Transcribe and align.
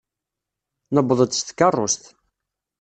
Newweḍ-d 0.93 1.31
s 1.33 1.41
tkeṛṛust. 1.41 2.03